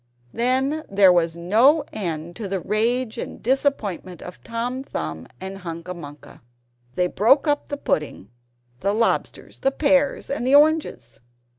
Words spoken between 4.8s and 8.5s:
Thumb and Hunca Munca. They broke up the pudding,